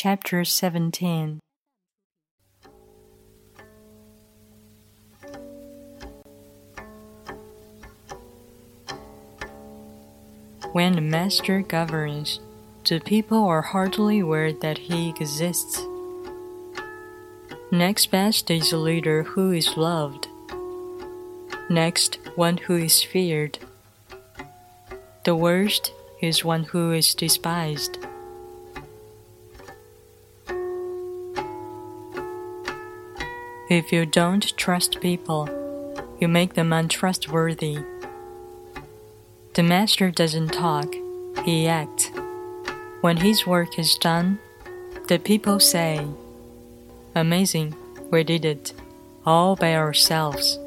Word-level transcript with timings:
Chapter 0.00 0.44
17 0.44 1.40
When 10.70 10.92
the 10.92 11.00
master 11.00 11.62
governs, 11.62 12.38
the 12.88 13.00
people 13.00 13.42
are 13.42 13.60
hardly 13.60 14.20
aware 14.20 14.52
that 14.52 14.78
he 14.78 15.08
exists. 15.08 15.82
Next 17.72 18.12
best 18.12 18.52
is 18.52 18.72
a 18.72 18.76
leader 18.76 19.24
who 19.24 19.50
is 19.50 19.76
loved. 19.76 20.28
Next, 21.68 22.20
one 22.36 22.58
who 22.58 22.76
is 22.76 23.02
feared. 23.02 23.58
The 25.24 25.34
worst 25.34 25.90
is 26.22 26.44
one 26.44 26.62
who 26.62 26.92
is 26.92 27.16
despised. 27.16 27.98
If 33.68 33.92
you 33.92 34.06
don't 34.06 34.56
trust 34.56 34.98
people, 35.02 35.46
you 36.18 36.26
make 36.26 36.54
them 36.54 36.72
untrustworthy. 36.72 37.76
The 39.52 39.62
master 39.62 40.10
doesn't 40.10 40.54
talk, 40.54 40.94
he 41.44 41.68
acts. 41.68 42.10
When 43.02 43.18
his 43.18 43.46
work 43.46 43.78
is 43.78 43.96
done, 43.96 44.38
the 45.08 45.18
people 45.18 45.60
say, 45.60 46.00
Amazing, 47.14 47.74
we 48.10 48.24
did 48.24 48.46
it, 48.46 48.72
all 49.26 49.54
by 49.54 49.74
ourselves. 49.74 50.58